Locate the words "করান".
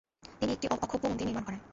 1.45-1.61